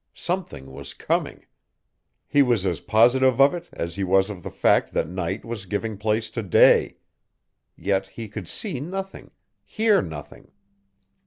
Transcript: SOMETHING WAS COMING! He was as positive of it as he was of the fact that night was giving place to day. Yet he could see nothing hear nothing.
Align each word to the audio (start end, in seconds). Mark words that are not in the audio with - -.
SOMETHING 0.15 0.71
WAS 0.71 0.95
COMING! 0.95 1.45
He 2.27 2.41
was 2.41 2.65
as 2.65 2.81
positive 2.81 3.39
of 3.39 3.53
it 3.53 3.69
as 3.71 3.97
he 3.97 4.03
was 4.03 4.31
of 4.31 4.41
the 4.41 4.49
fact 4.49 4.93
that 4.93 5.07
night 5.07 5.45
was 5.45 5.67
giving 5.67 5.95
place 5.95 6.31
to 6.31 6.41
day. 6.41 6.97
Yet 7.75 8.07
he 8.07 8.27
could 8.27 8.47
see 8.47 8.79
nothing 8.79 9.29
hear 9.63 10.01
nothing. 10.01 10.49